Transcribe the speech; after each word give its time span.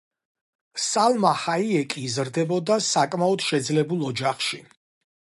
სალმა 0.85 1.33
ჰაიეკი 1.41 2.07
იზრდებოდა 2.09 2.81
საკმაოდ 2.89 3.49
შეძლებულ 3.53 4.07
ოჯახში. 4.13 4.65